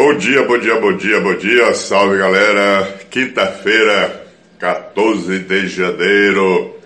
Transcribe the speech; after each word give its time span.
Bom 0.00 0.14
dia, 0.14 0.44
bom 0.44 0.56
dia, 0.56 0.78
bom 0.78 0.96
dia, 0.96 1.20
bom 1.20 1.34
dia, 1.34 1.74
salve 1.74 2.18
galera! 2.18 3.00
Quinta-feira, 3.10 4.28
14 4.56 5.40
de 5.40 5.66
janeiro, 5.66 6.78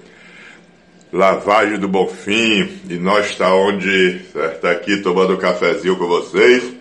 lavagem 1.12 1.79
do 1.79 1.87
Bonfim, 1.87 2.80
e 2.89 2.95
nós 2.95 3.27
está 3.27 3.55
onde? 3.55 4.23
Está 4.55 4.71
aqui 4.71 5.03
tomando 5.03 5.35
um 5.35 5.37
cafezinho 5.37 5.95
com 5.98 6.07
vocês. 6.07 6.73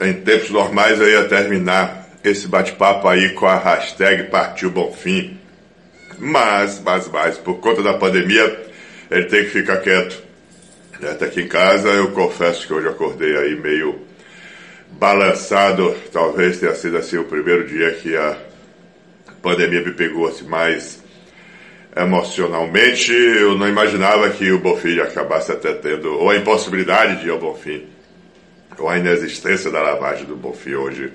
Em 0.00 0.12
tempos 0.12 0.50
normais 0.50 1.00
eu 1.00 1.10
ia 1.10 1.24
terminar 1.24 2.08
esse 2.22 2.46
bate-papo 2.46 3.08
aí 3.08 3.30
com 3.30 3.46
a 3.46 3.56
hashtag 3.56 4.30
Partiu 4.30 4.70
Bonfim. 4.70 5.40
Mas, 6.20 6.80
mas, 6.84 7.08
mas, 7.08 7.36
por 7.36 7.54
conta 7.54 7.82
da 7.82 7.94
pandemia, 7.94 8.64
ele 9.10 9.24
tem 9.24 9.42
que 9.42 9.50
ficar 9.50 9.78
quieto 9.78 10.30
até 11.10 11.26
aqui 11.26 11.42
em 11.42 11.48
casa, 11.48 11.88
eu 11.88 12.12
confesso 12.12 12.66
que 12.66 12.72
hoje 12.72 12.88
acordei 12.88 13.36
aí 13.36 13.56
meio 13.56 13.98
balançado. 14.92 15.94
Talvez 16.12 16.58
tenha 16.58 16.74
sido 16.74 16.96
assim 16.96 17.18
o 17.18 17.24
primeiro 17.24 17.66
dia 17.66 17.92
que 17.92 18.16
a 18.16 18.36
pandemia 19.42 19.82
me 19.82 19.92
pegou 19.92 20.28
assim 20.28 20.44
mais 20.44 21.02
emocionalmente. 21.96 23.12
Eu 23.12 23.56
não 23.56 23.68
imaginava 23.68 24.30
que 24.30 24.50
o 24.52 24.58
Bonfim 24.58 25.00
acabasse 25.00 25.52
até 25.52 25.72
tendo, 25.72 26.12
ou 26.14 26.30
a 26.30 26.36
impossibilidade 26.36 27.20
de 27.20 27.26
ir 27.26 27.30
ao 27.30 27.38
Bonfim, 27.38 27.86
ou 28.78 28.88
a 28.88 28.98
inexistência 28.98 29.70
da 29.70 29.82
lavagem 29.82 30.24
do 30.24 30.36
Bonfim 30.36 30.74
hoje. 30.74 31.12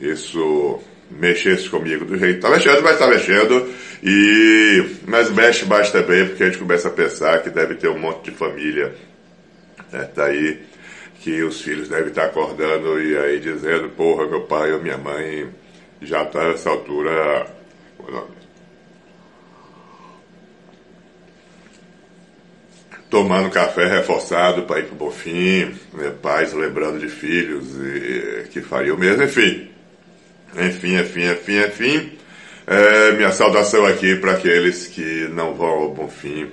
Isso 0.00 0.80
mexesse 1.10 1.68
comigo 1.68 2.04
do 2.04 2.16
jeito. 2.16 2.40
Tá 2.40 2.50
mexendo, 2.50 2.82
mas 2.82 2.98
tá 2.98 3.06
mexendo. 3.06 3.68
E, 4.02 4.96
mas 5.06 5.30
mexe 5.30 5.66
mais 5.66 5.90
também, 5.90 6.26
porque 6.26 6.42
a 6.42 6.46
gente 6.46 6.58
começa 6.58 6.88
a 6.88 6.92
pensar 6.92 7.42
que 7.42 7.50
deve 7.50 7.74
ter 7.74 7.88
um 7.88 7.98
monte 7.98 8.30
de 8.30 8.36
família 8.36 8.94
né? 9.92 10.04
Tá 10.14 10.26
aí 10.26 10.62
que 11.20 11.42
os 11.42 11.60
filhos 11.60 11.88
devem 11.88 12.08
estar 12.08 12.26
acordando 12.26 13.00
e 13.00 13.16
aí 13.16 13.38
dizendo, 13.38 13.90
porra, 13.90 14.26
meu 14.26 14.42
pai 14.42 14.72
ou 14.72 14.80
minha 14.80 14.96
mãe 14.96 15.48
já 16.00 16.22
está 16.22 16.48
nessa 16.48 16.70
altura. 16.70 17.46
Tomando 23.10 23.50
café 23.50 23.86
reforçado 23.86 24.62
para 24.62 24.80
ir 24.80 24.84
para 24.84 25.04
o 25.04 25.12
né? 25.94 26.14
pais 26.22 26.52
lembrando 26.52 26.98
de 26.98 27.08
filhos 27.08 27.76
e, 27.76 28.48
que 28.50 28.60
fariam 28.62 28.96
o 28.96 28.98
mesmo, 28.98 29.24
enfim. 29.24 29.68
Enfim, 30.56 30.96
enfim, 30.96 31.30
enfim, 31.30 31.58
enfim. 31.58 32.18
É, 32.66 33.12
minha 33.12 33.32
saudação 33.32 33.84
aqui 33.84 34.14
para 34.16 34.32
aqueles 34.32 34.86
que 34.86 35.28
não 35.28 35.54
vão 35.54 35.68
ao 35.68 35.92
Bonfim 35.92 36.50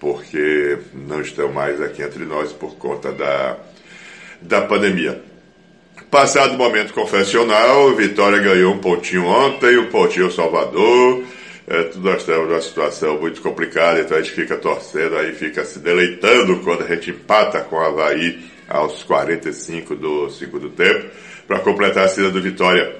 porque 0.00 0.78
não 0.92 1.20
estão 1.20 1.52
mais 1.52 1.80
aqui 1.80 2.02
entre 2.02 2.24
nós 2.24 2.52
por 2.52 2.76
conta 2.76 3.12
da, 3.12 3.56
da 4.40 4.62
pandemia. 4.62 5.22
Passado 6.10 6.54
o 6.54 6.58
momento 6.58 6.94
confessional, 6.94 7.94
Vitória 7.94 8.38
ganhou 8.38 8.72
um 8.72 8.78
pontinho 8.78 9.26
ontem, 9.26 9.76
um 9.76 9.90
pontinho 9.90 10.30
Salvador. 10.30 11.22
É, 11.66 11.90
nós 11.96 12.24
temos 12.24 12.48
uma 12.48 12.60
situação 12.62 13.20
muito 13.20 13.42
complicada, 13.42 14.00
então 14.00 14.16
a 14.16 14.22
gente 14.22 14.32
fica 14.34 14.56
torcendo 14.56 15.16
aí, 15.18 15.34
fica 15.34 15.64
se 15.66 15.78
deleitando 15.80 16.60
quando 16.60 16.82
a 16.82 16.86
gente 16.86 17.10
empata 17.10 17.60
com 17.60 17.76
o 17.76 17.80
Havaí 17.80 18.42
aos 18.66 19.02
45 19.02 19.94
do 19.94 20.30
segundo 20.30 20.70
tempo, 20.70 21.10
para 21.46 21.58
completar 21.58 22.06
a 22.06 22.08
cena 22.08 22.30
do 22.30 22.40
Vitória. 22.40 22.96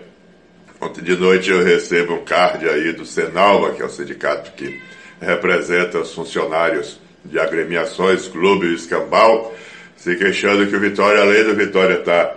Ontem 0.81 1.03
de 1.03 1.17
noite 1.17 1.51
eu 1.51 1.65
recebo 1.65 2.15
um 2.15 2.25
card 2.25 2.69
aí 2.69 2.93
do 2.93 3.07
Senalva, 3.07 3.73
que 3.73 3.81
é 3.81 3.87
o 3.87 3.91
sindicato 3.91 4.53
que 4.53 4.79
representa 5.21 5.99
os 5.99 6.15
funcionários 6.15 7.01
de 7.25 7.39
agremiações, 7.39 8.29
clube 8.29 8.73
escambau, 8.75 9.55
se 9.97 10.15
queixando 10.17 10.67
que 10.67 10.77
o 10.77 10.81
Vitória, 10.81 11.21
além 11.21 11.45
do 11.45 11.55
Vitória 11.55 11.99
estar 11.99 12.27
tá 12.27 12.37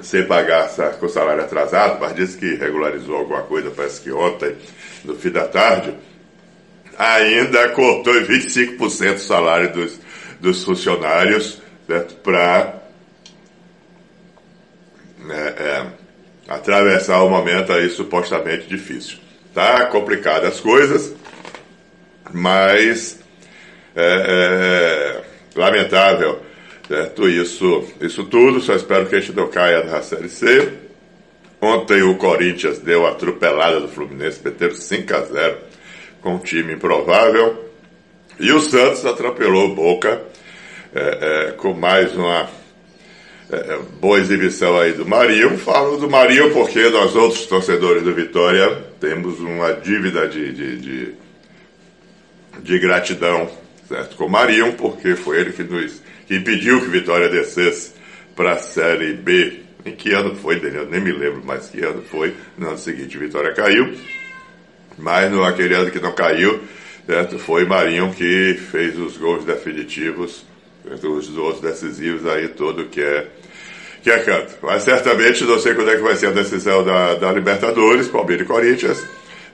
sem 0.00 0.24
pagar 0.24 0.68
com 0.98 1.06
o 1.06 1.08
salário 1.08 1.42
atrasado, 1.42 1.98
mas 2.00 2.14
disse 2.14 2.36
que 2.36 2.54
regularizou 2.54 3.16
alguma 3.16 3.42
coisa, 3.42 3.70
parece 3.70 4.00
que 4.00 4.12
ontem, 4.12 4.54
no 5.04 5.16
fim 5.16 5.30
da 5.30 5.46
tarde, 5.46 5.94
ainda 6.96 7.68
cortou 7.70 8.14
25% 8.14 9.14
o 9.14 9.18
salário 9.18 9.72
dos, 9.72 10.00
dos 10.40 10.64
funcionários 10.64 11.60
para 12.22 12.80
é, 15.30 15.34
é, 15.34 15.86
atravessar 16.48 17.22
o 17.22 17.30
momento 17.30 17.72
aí 17.72 17.88
supostamente 17.88 18.66
difícil. 18.68 19.18
Tá 19.54 19.86
complicado 19.86 20.44
as 20.44 20.60
coisas, 20.60 21.14
mas 22.32 23.20
é, 23.96 25.22
é 25.54 25.58
lamentável 25.58 26.48
certo? 26.88 27.28
Isso, 27.28 27.84
isso 28.00 28.24
tudo, 28.24 28.60
só 28.60 28.74
espero 28.74 29.06
que 29.06 29.14
a 29.14 29.20
gente 29.20 29.36
não 29.36 29.48
caia 29.48 29.84
na 29.84 30.00
Série 30.00 30.30
C. 30.30 30.72
Ontem 31.60 32.02
o 32.02 32.16
Corinthians 32.16 32.78
deu 32.78 33.06
a 33.06 33.10
atropelada 33.10 33.80
do 33.80 33.88
Fluminense, 33.88 34.40
meteu 34.42 34.74
5 34.74 35.14
a 35.14 35.20
0 35.20 35.58
com 36.22 36.36
um 36.36 36.38
time 36.38 36.72
improvável. 36.72 37.68
E 38.40 38.50
o 38.52 38.60
Santos 38.60 39.04
atropelou 39.04 39.66
o 39.70 39.74
Boca 39.74 40.22
é, 40.94 41.48
é, 41.48 41.52
com 41.52 41.74
mais 41.74 42.14
uma 42.14 42.48
é, 43.50 43.56
é, 43.56 43.78
boa 44.00 44.18
exibição 44.18 44.78
aí 44.78 44.92
do 44.92 45.04
Marinho. 45.04 45.58
Falo 45.58 45.98
do 45.98 46.08
Marinho 46.08 46.52
porque 46.52 46.88
nós 46.88 47.14
outros 47.16 47.44
torcedores 47.46 48.02
do 48.04 48.14
Vitória 48.14 48.84
temos 49.00 49.40
uma 49.40 49.72
dívida 49.72 50.28
de, 50.28 50.52
de, 50.52 50.76
de 50.78 51.14
de 52.62 52.78
gratidão 52.78 53.50
certo? 53.88 54.16
com 54.16 54.28
Marinho, 54.28 54.74
porque 54.74 55.16
foi 55.16 55.40
ele 55.40 55.52
que 55.52 55.64
nos 55.64 56.02
que 56.26 56.36
impediu 56.36 56.80
que 56.80 56.88
Vitória 56.88 57.28
descesse 57.28 57.92
para 58.36 58.52
a 58.52 58.58
Série 58.58 59.14
B. 59.14 59.60
Em 59.84 59.92
que 59.92 60.12
ano 60.12 60.34
foi, 60.34 60.60
Daniel? 60.60 60.86
Nem 60.86 61.00
me 61.00 61.10
lembro 61.10 61.42
mais 61.42 61.70
que 61.70 61.82
ano 61.82 62.02
foi. 62.02 62.34
No 62.58 62.68
ano 62.68 62.78
seguinte, 62.78 63.16
Vitória 63.16 63.54
caiu. 63.54 63.94
Mas 64.98 65.30
no 65.30 65.42
aquele 65.42 65.74
ano 65.74 65.90
que 65.90 65.98
não 65.98 66.12
caiu, 66.12 66.60
certo? 67.06 67.38
foi 67.38 67.64
Marinho 67.64 68.12
que 68.12 68.60
fez 68.70 68.98
os 68.98 69.16
gols 69.16 69.44
definitivos, 69.44 70.44
certo? 70.86 71.08
os 71.14 71.34
outros 71.36 71.62
decisivos 71.62 72.26
aí, 72.26 72.48
todo 72.48 72.84
que 72.86 73.00
é 73.00 73.26
que 74.02 74.10
é 74.10 74.18
canto. 74.18 74.54
Mas 74.62 74.82
certamente, 74.82 75.44
não 75.44 75.58
sei 75.58 75.74
quando 75.74 75.90
é 75.90 75.96
que 75.96 76.02
vai 76.02 76.16
ser 76.16 76.26
a 76.26 76.32
decisão 76.32 76.84
da, 76.84 77.14
da 77.14 77.32
Libertadores, 77.32 78.06
Palmeiras 78.08 78.44
e 78.44 78.48
Corinthians. 78.48 79.04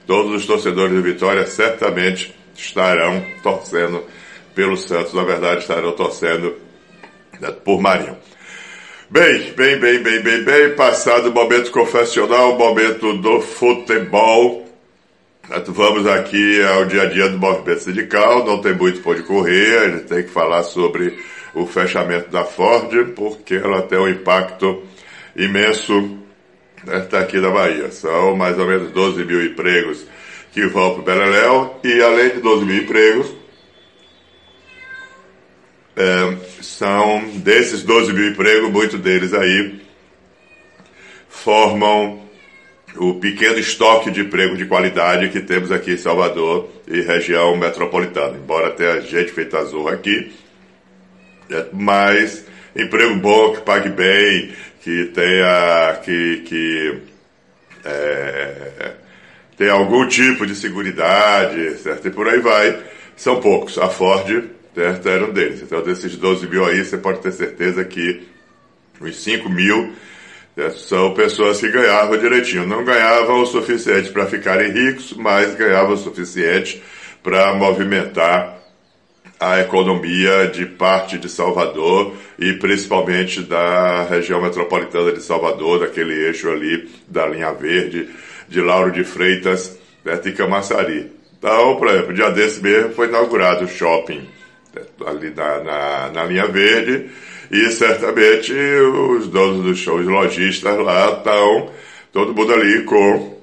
Todos 0.06 0.34
os 0.34 0.46
torcedores 0.46 0.94
do 0.94 1.02
Vitória 1.02 1.46
certamente 1.46 2.34
estarão 2.54 3.24
torcendo 3.42 4.04
pelo 4.54 4.76
Santos, 4.76 5.12
na 5.12 5.24
verdade 5.24 5.60
estarão 5.60 5.92
torcendo 5.92 6.56
né, 7.40 7.50
por 7.64 7.80
Marinho. 7.80 8.16
Bem, 9.10 9.52
bem, 9.52 9.78
bem, 9.78 10.02
bem, 10.02 10.22
bem, 10.22 10.42
bem, 10.42 10.74
passado 10.74 11.28
o 11.28 11.32
momento 11.32 11.70
confessional, 11.70 12.54
o 12.54 12.58
momento 12.58 13.14
do 13.18 13.40
futebol, 13.40 14.66
vamos 15.68 16.06
aqui 16.06 16.62
ao 16.62 16.86
dia 16.86 17.02
a 17.02 17.06
dia 17.06 17.28
do 17.28 17.38
movimento 17.38 17.80
sindical, 17.82 18.44
não 18.44 18.60
tem 18.60 18.74
muito 18.74 19.00
por 19.02 19.22
correr, 19.24 19.78
a 19.78 19.88
gente 19.90 20.04
tem 20.04 20.22
que 20.22 20.30
falar 20.30 20.62
sobre 20.62 21.18
o 21.54 21.66
fechamento 21.66 22.30
da 22.30 22.44
Ford, 22.44 23.12
porque 23.14 23.54
ela 23.54 23.82
tem 23.82 23.98
um 23.98 24.08
impacto 24.08 24.82
imenso 25.36 26.18
né, 26.84 27.06
aqui 27.12 27.38
na 27.38 27.50
Bahia. 27.50 27.90
São 27.92 28.36
mais 28.36 28.58
ou 28.58 28.66
menos 28.66 28.90
12 28.90 29.24
mil 29.24 29.44
empregos 29.44 30.06
que 30.54 30.64
vão 30.66 30.92
para 30.92 31.00
o 31.00 31.04
Beleléu 31.04 31.80
e 31.82 32.00
além 32.00 32.30
de 32.30 32.40
12 32.40 32.64
mil 32.64 32.76
empregos, 32.76 33.34
é, 35.96 36.62
são 36.62 37.28
desses 37.38 37.82
12 37.82 38.12
mil 38.12 38.28
empregos, 38.30 38.70
muitos 38.70 39.00
deles 39.00 39.34
aí 39.34 39.80
formam 41.28 42.22
o 42.96 43.14
pequeno 43.14 43.58
estoque 43.58 44.12
de 44.12 44.20
emprego 44.20 44.56
de 44.56 44.66
qualidade 44.66 45.28
que 45.28 45.40
temos 45.40 45.72
aqui 45.72 45.92
em 45.92 45.96
Salvador 45.96 46.70
e 46.86 47.00
região 47.00 47.56
metropolitana. 47.56 48.36
Embora 48.36 48.70
tenha 48.70 49.00
gente 49.00 49.32
feita 49.32 49.58
azul 49.58 49.88
aqui, 49.88 50.32
é, 51.50 51.66
mas 51.72 52.46
emprego 52.76 53.16
bom, 53.16 53.54
que 53.54 53.60
pague 53.62 53.88
bem, 53.88 54.52
que 54.82 55.06
tenha, 55.06 56.00
que, 56.04 56.44
que 56.46 56.98
é, 57.84 58.94
tem 59.56 59.70
algum 59.70 60.06
tipo 60.06 60.46
de 60.46 60.54
seguridade, 60.54 61.78
certo? 61.78 62.08
E 62.08 62.10
por 62.10 62.28
aí 62.28 62.40
vai. 62.40 62.82
São 63.16 63.40
poucos. 63.40 63.78
A 63.78 63.88
Ford, 63.88 64.44
certo? 64.74 65.08
Era 65.08 65.24
um 65.24 65.32
deles. 65.32 65.62
Então, 65.62 65.82
desses 65.82 66.16
12 66.16 66.46
mil 66.48 66.64
aí, 66.64 66.84
você 66.84 66.98
pode 66.98 67.20
ter 67.20 67.32
certeza 67.32 67.84
que 67.84 68.22
os 69.00 69.16
5 69.22 69.48
mil 69.48 69.92
certo? 70.54 70.78
são 70.78 71.14
pessoas 71.14 71.60
que 71.60 71.70
ganhavam 71.70 72.18
direitinho. 72.18 72.66
Não 72.66 72.84
ganhavam 72.84 73.42
o 73.42 73.46
suficiente 73.46 74.10
para 74.10 74.26
ficarem 74.26 74.72
ricos, 74.72 75.12
mas 75.12 75.54
ganhavam 75.54 75.94
o 75.94 75.98
suficiente 75.98 76.82
para 77.22 77.54
movimentar 77.54 78.54
a 79.38 79.60
economia 79.60 80.46
de 80.48 80.64
parte 80.64 81.18
de 81.18 81.28
Salvador 81.28 82.14
e 82.38 82.54
principalmente 82.54 83.42
da 83.42 84.04
região 84.04 84.40
metropolitana 84.40 85.12
de 85.12 85.22
Salvador, 85.22 85.80
daquele 85.80 86.14
eixo 86.26 86.48
ali 86.48 86.88
da 87.08 87.26
linha 87.26 87.52
verde, 87.52 88.08
de 88.54 88.60
Lauro 88.60 88.92
de 88.92 89.04
Freitas, 89.04 89.76
perto 90.02 90.30
de 90.30 90.32
Camaçari. 90.32 91.12
Então, 91.36 91.76
por 91.76 91.88
exemplo, 91.88 92.14
dia 92.14 92.30
desse 92.30 92.62
mesmo 92.62 92.92
foi 92.92 93.08
inaugurado 93.08 93.64
o 93.64 93.68
shopping 93.68 94.26
né, 94.74 94.82
ali 95.06 95.30
na, 95.30 95.58
na, 95.58 96.10
na 96.10 96.24
linha 96.24 96.46
verde 96.46 97.10
E 97.50 97.70
certamente 97.70 98.52
os 98.52 99.26
donos 99.28 99.62
dos 99.62 99.78
shows 99.78 100.06
lojistas 100.06 100.78
lá 100.78 101.12
estão, 101.12 101.70
todo 102.12 102.34
mundo 102.34 102.52
ali 102.54 102.84
com 102.84 103.38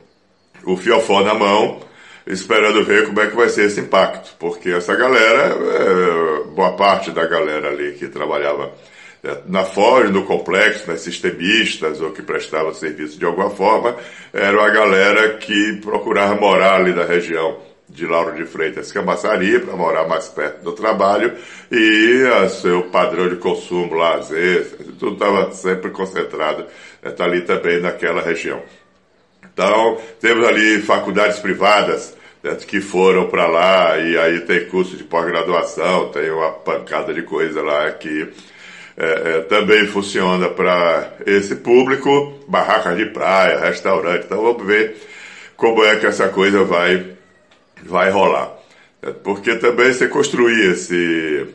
o 0.64 0.78
fiofó 0.78 1.22
na 1.22 1.34
mão, 1.34 1.82
esperando 2.26 2.84
ver 2.84 3.06
como 3.06 3.22
é 3.22 3.28
que 3.28 3.36
vai 3.36 3.50
ser 3.50 3.66
esse 3.66 3.82
impacto. 3.82 4.34
Porque 4.40 4.70
essa 4.70 4.96
galera, 4.96 5.56
é, 5.56 6.44
boa 6.56 6.74
parte 6.74 7.12
da 7.12 7.26
galera 7.26 7.70
ali 7.70 7.94
que 7.94 8.08
trabalhava 8.08 8.72
na 9.46 9.64
Ford, 9.64 10.12
no 10.12 10.26
complexo, 10.26 10.90
nas 10.90 11.02
sistemistas 11.02 12.02
ou 12.02 12.12
que 12.12 12.24
prestavam 12.24 12.74
serviço 12.74 13.20
de 13.20 13.26
alguma 13.26 13.52
forma, 13.52 13.96
era 14.34 14.66
a 14.66 14.70
galera 14.70 15.38
que 15.38 15.80
procurava 15.82 16.36
morar 16.36 16.76
ali 16.76 16.94
na 16.94 17.04
região 17.04 17.58
de 17.88 18.06
Lauro 18.08 18.36
de 18.36 18.46
Freitas 18.46 18.92
Camaçari 18.92 19.60
para 19.60 19.76
morar 19.76 20.08
mais 20.08 20.28
perto 20.30 20.64
do 20.64 20.72
trabalho 20.72 21.34
e 21.70 22.24
a 22.42 22.50
seu 22.50 22.84
padrão 22.84 23.30
de 23.30 23.36
consumo, 23.36 23.94
lazer, 23.94 24.66
tudo 24.98 25.14
estava 25.14 25.52
sempre 25.52 25.92
concentrado, 25.92 26.66
está 27.04 27.26
ali 27.26 27.42
também 27.42 27.82
naquela 27.82 28.22
região. 28.22 28.62
Então, 29.54 29.98
temos 30.20 30.48
ali 30.48 30.82
faculdades 30.82 31.40
privadas 31.40 32.16
né, 32.42 32.56
que 32.56 32.80
foram 32.80 33.28
para 33.28 33.46
lá 33.48 33.98
e 33.98 34.18
aí 34.18 34.40
tem 34.42 34.66
curso 34.66 34.96
de 34.96 35.04
pós-graduação, 35.04 36.10
tem 36.10 36.32
uma 36.32 36.52
pancada 36.52 37.14
de 37.14 37.24
coisa 37.24 37.62
lá 37.62 37.92
que 37.92 38.30
é, 38.98 39.06
é, 39.06 39.42
também 39.42 39.88
funciona 39.88 40.50
para 40.50 41.14
esse 41.26 41.56
público, 41.56 42.40
barracas 42.48 42.98
de 42.98 43.06
praia, 43.08 43.60
restaurante. 43.60 44.26
Então 44.26 44.42
vamos 44.42 44.66
ver 44.66 44.96
como 45.56 45.84
é 45.84 45.96
que 45.96 46.06
essa 46.06 46.30
coisa 46.30 46.64
vai, 46.64 47.06
vai 47.84 48.10
rolar. 48.10 48.52
É, 49.02 49.12
porque 49.12 49.56
também 49.56 49.94
você 49.94 50.08
construir 50.08 50.72
esse, 50.72 51.48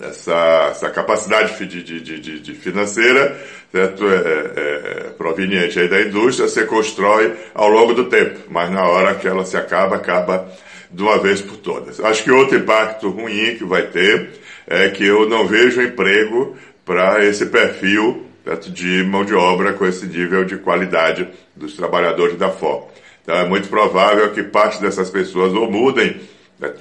essa, 0.00 0.68
essa 0.70 0.90
capacidade 0.90 1.66
de, 1.66 1.82
de, 1.82 2.00
de, 2.00 2.40
de 2.40 2.54
financeira 2.54 3.36
certo? 3.74 4.08
É, 4.08 4.14
é, 4.14 5.06
é, 5.08 5.10
proveniente 5.18 5.80
aí 5.80 5.88
da 5.88 6.00
indústria, 6.00 6.48
você 6.48 6.64
constrói 6.64 7.34
ao 7.52 7.68
longo 7.68 7.92
do 7.92 8.04
tempo, 8.04 8.38
mas 8.48 8.70
na 8.70 8.86
hora 8.86 9.16
que 9.16 9.26
ela 9.26 9.44
se 9.44 9.56
acaba, 9.56 9.96
acaba 9.96 10.48
de 10.92 11.02
uma 11.02 11.18
vez 11.18 11.42
por 11.42 11.56
todas. 11.56 11.98
Acho 11.98 12.22
que 12.22 12.30
outro 12.30 12.56
impacto 12.56 13.10
ruim 13.10 13.56
que 13.56 13.64
vai 13.64 13.82
ter 13.82 14.30
é 14.66 14.88
que 14.88 15.04
eu 15.04 15.28
não 15.28 15.46
vejo 15.46 15.82
emprego 15.82 16.56
para 16.84 17.24
esse 17.24 17.46
perfil 17.46 18.26
de 18.72 19.02
mão 19.04 19.24
de 19.24 19.34
obra 19.34 19.72
com 19.72 19.86
esse 19.86 20.06
nível 20.06 20.44
de 20.44 20.58
qualidade 20.58 21.28
dos 21.56 21.74
trabalhadores 21.74 22.36
da 22.36 22.50
FOR. 22.50 22.88
Então 23.22 23.34
é 23.34 23.46
muito 23.46 23.68
provável 23.68 24.30
que 24.32 24.42
parte 24.42 24.80
dessas 24.80 25.08
pessoas 25.08 25.52
ou 25.54 25.70
mudem 25.70 26.20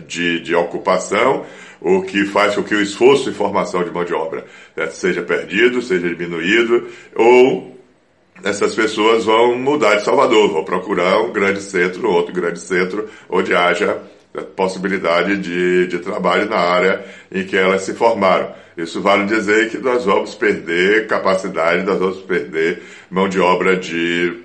de, 0.06 0.40
de 0.42 0.54
ocupação, 0.54 1.46
o 1.80 2.02
que 2.02 2.26
faz 2.26 2.56
com 2.56 2.64
que 2.64 2.76
o 2.76 2.82
esforço 2.82 3.30
de 3.32 3.38
formação 3.38 3.84
de 3.84 3.92
mão 3.92 4.04
de 4.04 4.14
obra 4.14 4.46
seja 4.92 5.22
perdido, 5.22 5.82
seja 5.82 6.08
diminuído, 6.08 6.88
ou 7.16 7.78
essas 8.44 8.76
pessoas 8.76 9.26
vão 9.26 9.58
mudar 9.58 9.96
de 9.96 10.04
Salvador, 10.04 10.52
vão 10.52 10.64
procurar 10.64 11.22
um 11.22 11.32
grande 11.32 11.62
centro, 11.62 12.10
outro 12.10 12.34
grande 12.34 12.60
centro, 12.60 13.10
onde 13.30 13.54
haja 13.56 14.02
possibilidade 14.42 15.38
de, 15.38 15.88
de 15.88 16.00
trabalho 16.00 16.50
na 16.50 16.58
área 16.58 17.06
em 17.32 17.44
que 17.46 17.56
elas 17.56 17.84
se 17.84 17.94
formaram. 17.94 18.54
Isso 18.76 19.02
vale 19.02 19.26
dizer 19.26 19.70
que 19.70 19.78
nós 19.78 20.06
vamos 20.06 20.34
perder 20.34 21.08
capacidade, 21.08 21.84
nós 21.84 22.00
vamos 22.00 22.18
perder 22.22 22.82
mão 23.10 23.30
de 23.30 23.40
obra 23.40 23.78
de, 23.78 24.40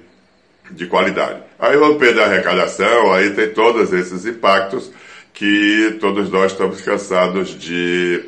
de 0.71 0.87
qualidade. 0.87 1.41
Aí 1.59 1.77
vamos 1.77 1.97
perder 1.97 2.21
a 2.21 2.27
arrecadação, 2.27 3.13
aí 3.13 3.31
tem 3.31 3.49
todos 3.49 3.93
esses 3.93 4.27
impactos 4.27 4.93
que 5.33 5.97
todos 6.01 6.31
nós 6.31 6.53
estamos 6.53 6.81
cansados 6.83 7.59
de, 7.59 8.25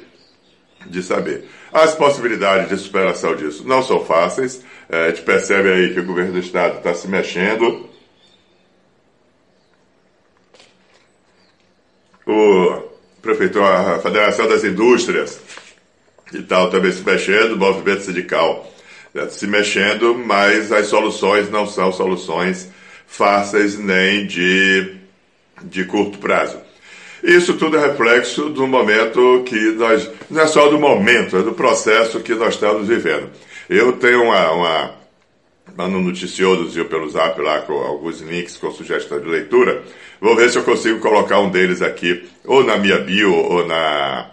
de 0.87 1.03
saber. 1.03 1.45
As 1.73 1.95
possibilidades 1.95 2.69
de 2.69 2.79
superação 2.79 3.35
disso 3.37 3.67
não 3.67 3.83
são 3.83 4.05
fáceis. 4.05 4.65
É, 4.89 5.07
a 5.07 5.09
gente 5.11 5.23
percebe 5.23 5.71
aí 5.71 5.93
que 5.93 6.01
o 6.01 6.05
governo 6.05 6.33
do 6.33 6.39
estado 6.39 6.79
está 6.79 6.95
se 6.95 7.07
mexendo, 7.07 7.90
o 12.31 12.91
prefeitura, 13.21 13.97
a 13.97 13.99
Federação 13.99 14.49
das 14.49 14.65
Indústrias 14.65 15.41
e 16.33 16.43
tal 16.43 16.71
também 16.71 16.93
se 16.93 17.05
mexendo, 17.05 17.53
o 17.53 17.59
movimento 17.59 18.03
sindical 18.03 18.71
né, 19.13 19.29
se 19.29 19.47
mexendo, 19.47 20.15
mas 20.15 20.73
as 20.73 20.87
soluções 20.87 21.51
não 21.51 21.67
são 21.67 21.93
soluções 21.93 22.71
fáceis 23.07 23.79
nem 23.79 24.27
de, 24.27 24.95
de 25.65 25.85
curto 25.85 26.19
prazo. 26.19 26.59
Isso 27.23 27.55
tudo 27.55 27.77
é 27.77 27.87
reflexo 27.87 28.49
do 28.49 28.67
momento 28.67 29.43
que 29.45 29.73
nós, 29.73 30.09
não 30.31 30.41
é 30.41 30.47
só 30.47 30.69
do 30.69 30.79
momento, 30.79 31.37
é 31.37 31.43
do 31.43 31.53
processo 31.53 32.21
que 32.21 32.35
nós 32.35 32.55
estamos 32.55 32.89
vivendo. 32.89 33.29
Eu 33.69 33.93
tenho 33.93 34.23
uma, 34.23 34.51
uma 34.53 35.00
mando 35.77 35.99
um 35.99 36.03
noticiosozinho 36.03 36.87
pelo 36.87 37.09
zap 37.11 37.41
lá 37.41 37.61
com 37.63 37.75
alguns 37.75 38.21
links 38.21 38.57
com 38.57 38.71
sugestão 38.71 39.21
de 39.21 39.29
leitura. 39.29 39.83
Vou 40.21 40.37
ver 40.37 40.51
se 40.51 40.59
eu 40.59 40.65
consigo 40.65 41.01
colocar 41.01 41.41
um 41.41 41.51
deles 41.51 41.83
aqui, 41.83 42.29
ou 42.45 42.63
na 42.65 42.77
minha 42.77 42.99
bio, 42.99 43.35
ou 43.35 43.67
na, 43.67 44.31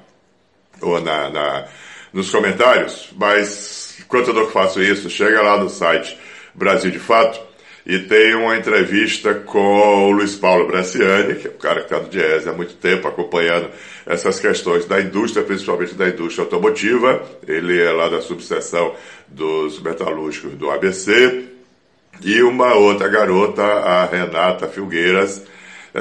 ou 0.82 1.00
na, 1.02 1.30
na 1.30 1.68
nos 2.12 2.30
comentários. 2.30 3.10
Mas 3.16 3.98
enquanto 4.00 4.30
eu 4.30 4.50
faço 4.50 4.82
isso, 4.82 5.10
chega 5.10 5.42
lá 5.42 5.58
no 5.58 5.70
site 5.70 6.18
Brasil 6.54 6.92
de 6.92 7.00
Fato 7.00 7.47
e 7.88 8.00
tem 8.00 8.36
uma 8.36 8.58
entrevista 8.58 9.34
com 9.34 10.10
o 10.10 10.12
Luiz 10.12 10.36
Paulo 10.36 10.68
Bresciani, 10.68 11.36
que 11.36 11.48
é 11.48 11.50
um 11.50 11.58
cara 11.58 11.80
que 11.80 11.86
está 11.86 12.00
no 12.00 12.10
Diese 12.10 12.50
há 12.50 12.52
muito 12.52 12.74
tempo, 12.74 13.08
acompanhando 13.08 13.70
essas 14.06 14.42
questões 14.42 14.86
da 14.86 15.00
indústria, 15.00 15.42
principalmente 15.46 15.96
da 15.96 16.10
indústria 16.10 16.44
automotiva. 16.44 17.24
Ele 17.48 17.82
é 17.82 17.90
lá 17.94 18.10
da 18.10 18.20
subseção 18.20 18.94
dos 19.30 19.82
metalúrgicos 19.82 20.52
do 20.56 20.70
ABC. 20.70 21.46
E 22.22 22.44
uma 22.44 22.74
outra 22.74 23.08
garota, 23.08 23.64
a 23.64 24.06
Renata 24.06 24.68
Filgueiras, 24.68 25.44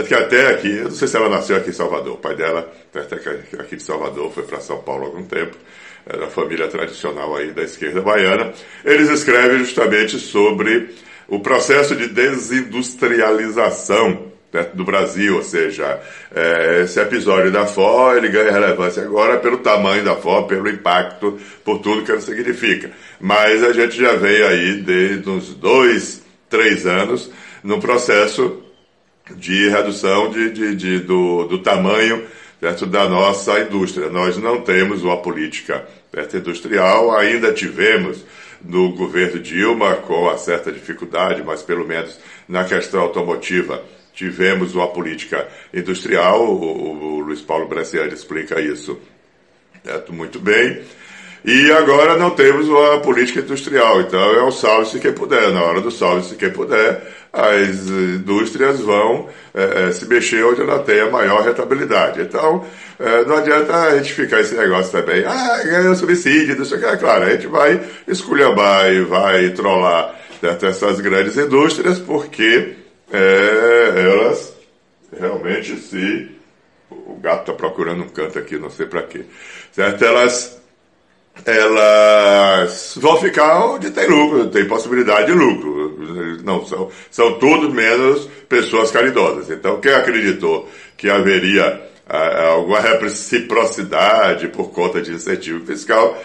que 0.08 0.14
até 0.14 0.48
aqui, 0.48 0.78
eu 0.78 0.84
não 0.84 0.90
sei 0.90 1.06
se 1.06 1.16
ela 1.16 1.28
nasceu 1.28 1.56
aqui 1.56 1.70
em 1.70 1.72
Salvador, 1.72 2.14
o 2.14 2.18
pai 2.18 2.34
dela 2.34 2.68
até 2.92 3.14
aqui 3.60 3.76
de 3.76 3.82
Salvador, 3.84 4.32
foi 4.32 4.42
para 4.42 4.58
São 4.58 4.78
Paulo 4.78 5.04
há 5.04 5.06
algum 5.06 5.22
tempo, 5.22 5.56
é 6.04 6.16
da 6.16 6.26
família 6.26 6.66
tradicional 6.66 7.36
aí 7.36 7.52
da 7.52 7.62
esquerda 7.62 8.00
baiana. 8.00 8.52
Eles 8.84 9.08
escrevem 9.08 9.58
justamente 9.60 10.18
sobre 10.18 11.05
o 11.28 11.40
processo 11.40 11.96
de 11.96 12.08
desindustrialização 12.08 14.32
né, 14.52 14.66
do 14.72 14.84
Brasil, 14.84 15.36
ou 15.36 15.42
seja, 15.42 16.00
é, 16.34 16.82
esse 16.84 17.00
episódio 17.00 17.50
da 17.50 17.66
FO 17.66 18.14
ele 18.16 18.28
ganha 18.28 18.52
relevância 18.52 19.02
agora 19.02 19.38
pelo 19.38 19.58
tamanho 19.58 20.04
da 20.04 20.16
FO, 20.16 20.44
pelo 20.44 20.68
impacto, 20.68 21.38
por 21.64 21.80
tudo 21.80 22.04
que 22.04 22.12
ele 22.12 22.20
significa. 22.20 22.90
Mas 23.20 23.62
a 23.62 23.72
gente 23.72 23.96
já 23.96 24.14
veio 24.14 24.46
aí 24.46 24.82
desde 24.82 25.28
uns 25.28 25.54
dois, 25.54 26.22
três 26.48 26.86
anos 26.86 27.30
no 27.62 27.80
processo 27.80 28.62
de 29.36 29.68
redução 29.68 30.30
de, 30.30 30.50
de, 30.50 30.76
de 30.76 30.98
do, 31.00 31.44
do 31.44 31.58
tamanho 31.58 32.22
da 32.86 33.08
nossa 33.08 33.60
indústria. 33.60 34.08
Nós 34.08 34.36
não 34.36 34.60
temos 34.60 35.02
uma 35.02 35.16
política 35.18 35.86
certo, 36.12 36.36
industrial, 36.36 37.16
ainda 37.16 37.52
tivemos 37.52 38.24
no 38.64 38.92
governo 38.94 39.38
Dilma, 39.38 39.96
com 39.96 40.22
uma 40.22 40.38
certa 40.38 40.72
dificuldade, 40.72 41.42
mas 41.44 41.62
pelo 41.62 41.86
menos 41.86 42.18
na 42.48 42.64
questão 42.64 43.00
automotiva 43.00 43.82
tivemos 44.14 44.74
uma 44.74 44.88
política 44.88 45.46
industrial, 45.74 46.42
o, 46.42 47.16
o 47.16 47.20
Luiz 47.20 47.42
Paulo 47.42 47.68
Bresciani 47.68 48.14
explica 48.14 48.60
isso 48.60 48.98
certo? 49.84 50.12
muito 50.12 50.40
bem. 50.40 50.82
E 51.46 51.70
agora 51.70 52.16
não 52.16 52.30
temos 52.30 52.68
uma 52.68 52.98
política 52.98 53.38
industrial, 53.38 54.00
então 54.00 54.34
é 54.34 54.42
o 54.42 54.50
salve-se 54.50 54.98
quem 54.98 55.12
puder. 55.12 55.52
Na 55.52 55.62
hora 55.62 55.80
do 55.80 55.92
salve-se 55.92 56.34
quem 56.34 56.50
puder, 56.50 57.06
as 57.32 57.86
indústrias 57.86 58.80
vão 58.80 59.28
é, 59.54 59.84
é, 59.84 59.92
se 59.92 60.08
mexer 60.08 60.44
onde 60.44 60.60
ela 60.62 60.80
tem 60.80 60.98
a 60.98 61.08
maior 61.08 61.44
rentabilidade. 61.44 62.20
Então, 62.20 62.66
é, 62.98 63.24
não 63.24 63.36
adianta 63.36 63.76
a 63.76 63.96
gente 63.96 64.12
ficar 64.12 64.40
esse 64.40 64.56
negócio 64.56 64.90
também, 64.90 65.24
ah, 65.24 65.62
ganhou 65.62 65.94
subsídio, 65.94 66.60
isso 66.60 66.74
aqui. 66.74 66.84
É 66.84 66.96
claro, 66.96 67.22
a 67.22 67.30
gente 67.30 67.46
vai 67.46 67.80
esculhambar 68.08 68.92
e 68.92 69.02
vai 69.02 69.50
trollar 69.50 70.16
certo, 70.40 70.66
essas 70.66 71.00
grandes 71.00 71.36
indústrias, 71.36 72.00
porque 72.00 72.74
é, 73.12 74.04
elas 74.04 74.52
realmente 75.16 75.76
se. 75.76 76.28
O 76.90 77.20
gato 77.20 77.42
está 77.42 77.52
procurando 77.52 78.02
um 78.02 78.08
canto 78.08 78.36
aqui, 78.36 78.58
não 78.58 78.68
sei 78.70 78.86
para 78.86 79.02
quê. 79.04 79.24
Certo? 79.72 80.04
Elas 80.04 80.56
elas 81.44 82.94
vão 82.96 83.20
ficar 83.20 83.66
onde 83.66 83.90
tem 83.90 84.06
lucro, 84.08 84.48
tem 84.48 84.64
possibilidade 84.66 85.26
de 85.26 85.32
lucro. 85.32 85.96
Não, 86.44 86.64
são, 86.64 86.90
são 87.10 87.38
tudo 87.38 87.72
menos 87.72 88.28
pessoas 88.48 88.90
caridosas. 88.90 89.50
Então, 89.50 89.80
quem 89.80 89.92
acreditou 89.92 90.68
que 90.96 91.08
haveria 91.08 91.82
ah, 92.08 92.48
alguma 92.52 92.80
reciprocidade 92.80 94.48
por 94.48 94.70
conta 94.70 95.02
de 95.02 95.12
incentivo 95.12 95.64
fiscal, 95.66 96.16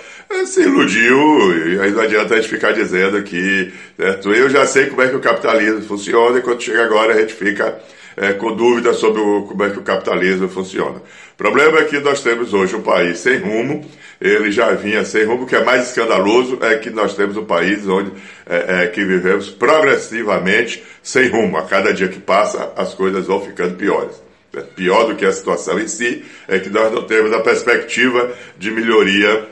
se 0.46 0.62
iludiu, 0.62 1.68
e 1.68 1.80
aí 1.80 1.92
não 1.92 2.02
adianta 2.02 2.34
a 2.34 2.38
gente 2.38 2.50
ficar 2.50 2.72
dizendo 2.72 3.22
que, 3.24 3.72
certo? 3.98 4.34
Eu 4.34 4.50
já 4.50 4.66
sei 4.66 4.88
como 4.88 5.02
é 5.02 5.08
que 5.08 5.16
o 5.16 5.20
capitalismo 5.20 5.82
funciona, 5.82 6.40
e 6.40 6.42
quando 6.42 6.62
chega 6.62 6.84
agora 6.84 7.14
a 7.14 7.20
gente 7.20 7.34
fica 7.34 7.80
é, 8.18 8.34
com 8.34 8.54
dúvidas 8.56 8.98
sobre 8.98 9.22
o, 9.22 9.44
como 9.44 9.64
é 9.64 9.70
que 9.70 9.80
o 9.80 9.84
capitalismo 9.84 10.48
funciona. 10.50 10.98
O 10.98 11.38
problema 11.38 11.80
é 11.80 11.86
que 11.86 12.00
nós 12.00 12.22
temos 12.22 12.54
hoje 12.54 12.76
um 12.76 12.82
país 12.82 13.20
sem 13.20 13.38
rumo, 13.38 13.86
ele 14.20 14.52
já 14.52 14.72
vinha 14.74 15.04
sem 15.04 15.26
rumo, 15.26 15.44
o 15.44 15.48
que 15.48 15.56
é 15.56 15.64
mais 15.64 15.88
escandaloso 15.88 16.60
é 16.62 16.78
que 16.78 16.90
nós 16.90 17.16
temos 17.16 17.36
um 17.38 17.46
país 17.46 17.88
onde 17.88 18.12
é, 18.48 18.84
é, 18.84 18.88
que 18.88 19.04
vivemos 19.04 19.50
progressivamente 19.50 20.84
sem 21.02 21.30
rumo. 21.30 21.58
A 21.58 21.64
cada 21.64 21.94
dia 21.94 22.08
que 22.08 22.20
passa, 22.20 22.72
as 22.76 22.94
coisas 22.94 23.26
vão 23.26 23.44
ficando 23.44 23.76
piores. 23.76 24.22
Pior 24.76 25.06
do 25.06 25.16
que 25.16 25.26
a 25.26 25.32
situação 25.32 25.80
em 25.80 25.88
si 25.88 26.24
é 26.48 26.60
que 26.60 26.70
nós 26.70 26.92
não 26.92 27.04
temos 27.04 27.32
a 27.32 27.40
perspectiva 27.40 28.32
de 28.58 28.70
melhoria 28.70 29.48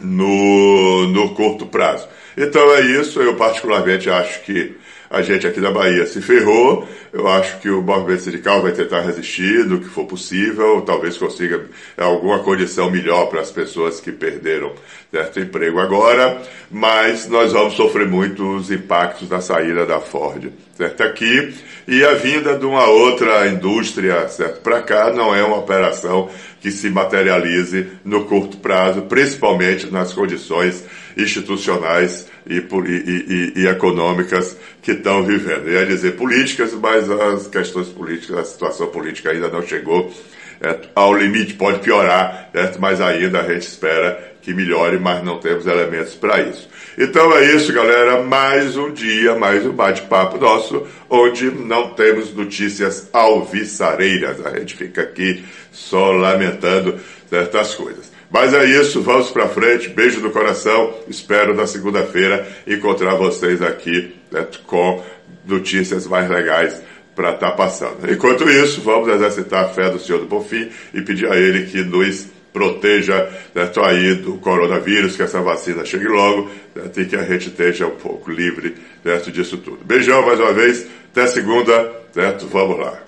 no, 0.00 1.06
no 1.08 1.34
curto 1.34 1.66
prazo. 1.66 2.08
Então 2.36 2.74
é 2.74 2.80
isso, 2.80 3.20
eu 3.20 3.36
particularmente 3.36 4.10
acho 4.10 4.42
que 4.42 4.76
a 5.14 5.22
gente 5.22 5.46
aqui 5.46 5.60
da 5.60 5.70
Bahia 5.70 6.04
se 6.06 6.20
ferrou. 6.20 6.88
Eu 7.12 7.28
acho 7.28 7.60
que 7.60 7.70
o 7.70 7.80
movimento 7.80 8.22
sindical 8.22 8.60
vai 8.60 8.72
tentar 8.72 9.02
resistir 9.02 9.64
no 9.64 9.78
que 9.78 9.88
for 9.88 10.04
possível, 10.04 10.82
talvez 10.82 11.16
consiga 11.16 11.64
alguma 11.96 12.40
condição 12.40 12.90
melhor 12.90 13.26
para 13.26 13.40
as 13.40 13.50
pessoas 13.50 14.00
que 14.00 14.10
perderam 14.10 14.72
certo 15.10 15.38
emprego 15.38 15.78
agora, 15.78 16.42
mas 16.68 17.28
nós 17.28 17.52
vamos 17.52 17.74
sofrer 17.74 18.08
muitos 18.08 18.72
impactos 18.72 19.28
da 19.28 19.40
saída 19.40 19.86
da 19.86 20.00
Ford, 20.00 20.50
certo? 20.76 21.02
Aqui 21.04 21.54
e 21.86 22.04
a 22.04 22.14
vinda 22.14 22.58
de 22.58 22.66
uma 22.66 22.86
outra 22.86 23.46
indústria, 23.46 24.26
certo? 24.28 24.60
Para 24.60 24.82
cá 24.82 25.12
não 25.12 25.32
é 25.32 25.44
uma 25.44 25.58
operação 25.58 26.28
que 26.60 26.72
se 26.72 26.90
materialize 26.90 27.86
no 28.04 28.24
curto 28.24 28.56
prazo, 28.56 29.02
principalmente 29.02 29.86
nas 29.86 30.12
condições 30.12 30.84
institucionais 31.16 32.26
e, 32.46 32.56
e, 32.56 33.52
e, 33.56 33.66
econômicas 33.66 34.56
que 34.82 34.92
estão 34.92 35.22
vivendo. 35.22 35.70
Ia 35.70 35.86
dizer 35.86 36.12
políticas, 36.16 36.72
mas 36.74 37.10
as 37.10 37.46
questões 37.46 37.88
políticas, 37.88 38.38
a 38.38 38.44
situação 38.44 38.88
política 38.88 39.30
ainda 39.30 39.48
não 39.48 39.62
chegou 39.62 40.12
é, 40.60 40.78
ao 40.94 41.14
limite, 41.14 41.54
pode 41.54 41.80
piorar, 41.80 42.50
é, 42.54 42.72
mas 42.78 43.00
ainda 43.00 43.40
a 43.40 43.52
gente 43.52 43.66
espera 43.66 44.34
que 44.40 44.52
melhore, 44.52 44.98
mas 44.98 45.24
não 45.24 45.38
temos 45.38 45.66
elementos 45.66 46.14
para 46.14 46.42
isso. 46.42 46.68
Então 46.98 47.36
é 47.36 47.56
isso, 47.56 47.72
galera. 47.72 48.22
Mais 48.22 48.76
um 48.76 48.92
dia, 48.92 49.34
mais 49.34 49.64
um 49.66 49.72
bate-papo 49.72 50.38
nosso, 50.38 50.86
onde 51.08 51.50
não 51.50 51.94
temos 51.94 52.32
notícias 52.34 53.08
alviçareiras. 53.12 54.44
A 54.44 54.58
gente 54.58 54.76
fica 54.76 55.02
aqui 55.02 55.44
só 55.72 56.12
lamentando 56.12 57.00
certas 57.28 57.74
coisas. 57.74 58.13
Mas 58.34 58.52
é 58.52 58.64
isso, 58.64 59.00
vamos 59.00 59.30
para 59.30 59.48
frente. 59.48 59.88
Beijo 59.90 60.18
no 60.18 60.32
coração. 60.32 60.92
Espero 61.06 61.54
na 61.54 61.68
segunda-feira 61.68 62.44
encontrar 62.66 63.14
vocês 63.14 63.62
aqui 63.62 64.12
né, 64.28 64.44
com 64.66 65.00
notícias 65.46 66.04
mais 66.08 66.28
legais 66.28 66.82
para 67.14 67.30
estar 67.30 67.52
tá 67.52 67.56
passando. 67.56 68.10
Enquanto 68.10 68.50
isso, 68.50 68.80
vamos 68.80 69.08
exercitar 69.08 69.66
a 69.66 69.68
fé 69.68 69.88
do 69.88 70.00
Senhor 70.00 70.18
do 70.18 70.26
Bonfim 70.26 70.68
e 70.92 71.00
pedir 71.00 71.30
a 71.30 71.36
Ele 71.36 71.66
que 71.66 71.84
nos 71.84 72.26
proteja 72.52 73.30
certo, 73.52 73.80
aí 73.82 74.16
do 74.16 74.34
coronavírus, 74.38 75.14
que 75.14 75.22
essa 75.22 75.40
vacina 75.40 75.84
chegue 75.84 76.08
logo 76.08 76.50
certo, 76.74 77.00
e 77.02 77.06
que 77.06 77.14
a 77.14 77.22
gente 77.22 77.50
esteja 77.50 77.86
um 77.86 77.94
pouco 77.94 78.32
livre 78.32 78.74
certo, 79.04 79.30
disso 79.30 79.58
tudo. 79.58 79.84
Beijão 79.84 80.26
mais 80.26 80.40
uma 80.40 80.52
vez, 80.52 80.84
até 81.12 81.28
segunda, 81.28 81.92
certo? 82.12 82.48
Vamos 82.48 82.80
lá. 82.80 82.98